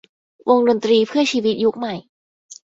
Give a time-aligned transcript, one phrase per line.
[0.49, 1.95] วงดนตรีเพื่อชีวิตยุคใหม่